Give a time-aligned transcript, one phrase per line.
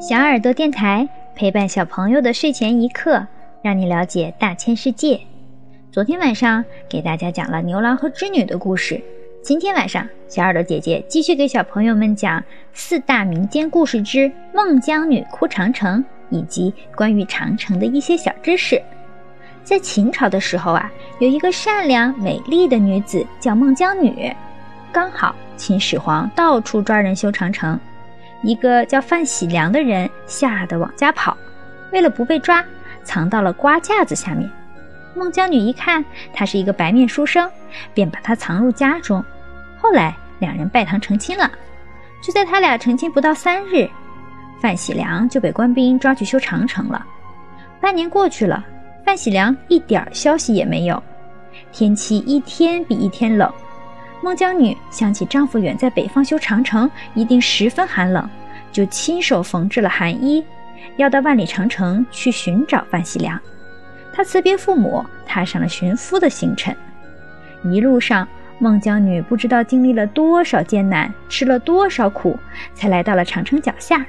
[0.00, 3.26] 小耳朵电台陪伴小朋友的睡前一刻，
[3.62, 5.20] 让你了解大千世界。
[5.90, 9.02] 昨天晚上给大家讲了牛郎和织女的故事，
[9.42, 12.40] 今天晚上小耳朵姐姐继续给小朋友们讲
[12.72, 18.80] 四大民间故事之孟姜女哭长城，以及关于长城的一些小知识。
[19.64, 24.32] 在秦朝的时候啊，有一个善良美丽的女子叫孟姜女，
[24.92, 27.78] 刚好秦始皇到处抓人修长城。
[28.42, 31.36] 一个叫范喜良的人吓得往家跑，
[31.92, 32.64] 为了不被抓，
[33.02, 34.50] 藏到了瓜架子下面。
[35.14, 37.50] 孟姜女一看他是一个白面书生，
[37.92, 39.24] 便把他藏入家中。
[39.80, 41.50] 后来两人拜堂成亲了。
[42.22, 43.88] 就在他俩成亲不到三日，
[44.60, 47.04] 范喜良就被官兵抓去修长城了。
[47.80, 48.64] 半年过去了，
[49.04, 51.02] 范喜良一点消息也没有。
[51.72, 53.52] 天气一天比一天冷。
[54.20, 58.28] 孟姜女想起丈夫远在北方修长城，一定十分寒冷，
[58.72, 60.44] 就亲手缝制了寒衣，
[60.96, 63.40] 要到万里长城去寻找范喜良。
[64.12, 66.74] 她辞别父母，踏上了寻夫的行程。
[67.64, 68.26] 一路上，
[68.58, 72.36] 孟姜女不知道经历了多少艰难，吃了多少苦，
[72.74, 74.04] 才来到了长城脚下。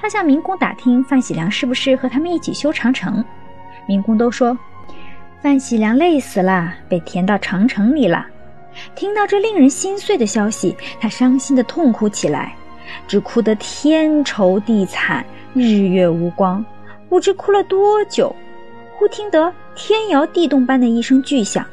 [0.00, 3.24] 她向民工打听范喜良是不是和他们一起修长城，
[3.86, 4.56] 民工都说
[5.40, 8.24] 范喜良累死了，被填到长城里了。
[8.94, 12.54] 听到这令人心碎的消息，他伤心的痛哭起来，
[13.06, 16.64] 只哭得天愁地惨，日月无光。
[17.08, 18.34] 不知哭了多久，
[18.96, 21.66] 忽听得天摇地动般的一声巨响，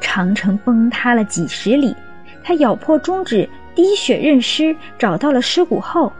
[0.00, 1.96] 长城崩塌了几十里。
[2.44, 6.12] 他咬破中指，滴血认尸，找到了尸骨后，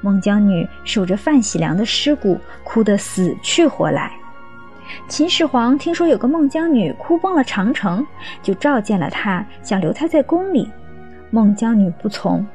[0.00, 4.10] 孟姜女守着范喜良的尸骨，哭得死去活来。
[5.08, 8.06] 秦始皇听说有个孟姜女哭崩了长城，
[8.42, 10.70] 就召见了她，想留她在宫里。
[11.30, 12.46] 孟姜女不从，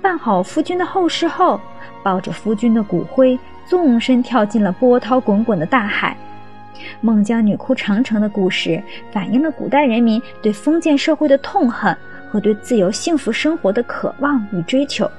[0.00, 1.60] 办好夫君的后事后，
[2.02, 6.16] 抱着夫君的骨灰，纵身跳进了波涛滚滚的大海。
[7.00, 11.96] 孟姜女哭长城的故事，反映了古代人民对封建社会的痛恨
[12.30, 15.10] 和对自由幸福生活的渴望与追求。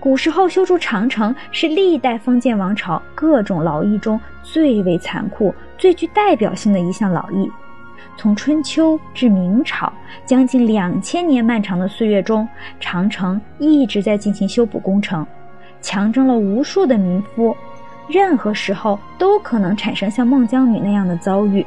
[0.00, 7.50] 古时候修筑长城是历代封建王朝各种劳役中最为残酷、最具代表性的一项劳役。
[8.16, 9.92] 从春秋至明朝，
[10.24, 12.48] 将近两千年漫长的岁月中，
[12.80, 15.26] 长城一直在进行修补工程，
[15.82, 17.54] 强征了无数的民夫。
[18.08, 21.66] 任何时候都可能产生像孟姜女那样的遭遇。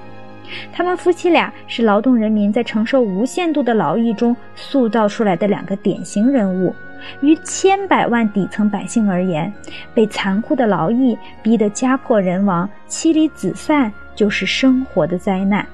[0.72, 6.74] 他们夫妻俩是劳动人民在承受无限度的劳役中塑造出来的两个典型人物。
[7.22, 9.52] 于千百万底层百姓而言，
[9.94, 15.66] 被残酷的劳役逼得家破人亡、妻离子散，就是生活的灾难。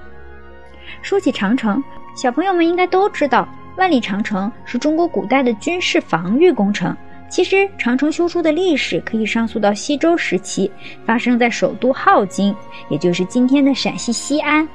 [1.02, 1.84] 说起长城，
[2.16, 3.48] 小朋友们应该都知道，
[3.78, 6.96] 万里长城是中国古代的军事防御工程。
[7.28, 10.72] 其实，长城修筑的历史可以上溯到西周时期，
[11.06, 12.56] 发生在首都镐京，
[12.88, 14.66] 也就是今天的陕西西安。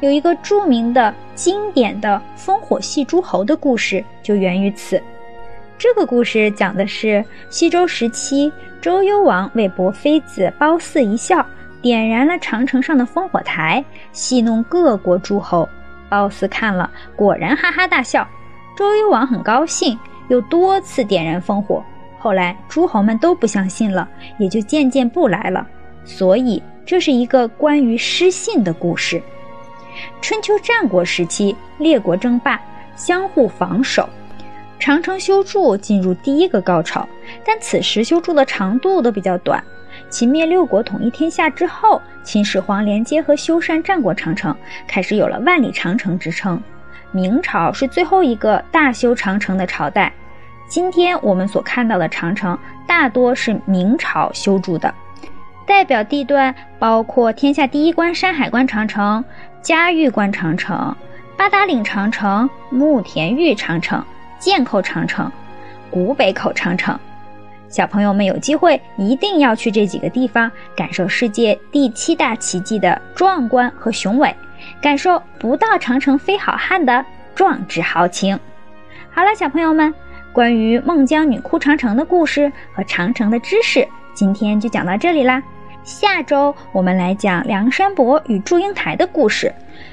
[0.00, 5.00] 有一个著名的、经典的烽火戏诸侯的故事，就源于此。
[5.80, 8.52] 这个故事讲的是西周时期，
[8.82, 11.44] 周幽王为博妃子褒姒一笑，
[11.80, 13.82] 点燃了长城上的烽火台，
[14.12, 15.66] 戏弄各国诸侯。
[16.10, 18.28] 褒姒看了，果然哈哈大笑。
[18.76, 19.98] 周幽王很高兴，
[20.28, 21.82] 又多次点燃烽火。
[22.18, 24.06] 后来诸侯们都不相信了，
[24.38, 25.66] 也就渐渐不来了。
[26.04, 29.22] 所以这是一个关于失信的故事。
[30.20, 32.60] 春秋战国时期，列国争霸，
[32.96, 34.06] 相互防守。
[34.80, 37.06] 长城修筑进入第一个高潮，
[37.44, 39.62] 但此时修筑的长度都比较短。
[40.08, 44.56] 秦灭六国，统一天下之后，秦始皇连接和修缮战国长城，
[44.88, 46.60] 开始有了万里长城之称。
[47.12, 50.10] 明朝是最后一个大修长城的朝代。
[50.66, 54.92] 今天我们所看到的长城，大多是明朝修筑的。
[55.66, 59.22] 代表地段包括天下第一关山海关长城、
[59.60, 60.96] 嘉峪关长城、
[61.36, 64.02] 八达岭长城、慕田峪长城。
[64.40, 65.30] 剑口长城、
[65.90, 66.98] 古北口长城，
[67.68, 74.34] 小朋友们有机会一定要去这几个地方，感受世界第七大奇迹的壮观和雄伟，
[74.80, 77.04] 感受不到长城非好汉的
[77.34, 78.36] 壮志豪情。
[79.10, 79.94] 好了，小朋友们，
[80.32, 85.42] 关于孟姜女哭长城的故事和长城的知识，今天就讲到这里啦。
[85.82, 89.52] 下周我们来讲梁山伯与祝英台的故事。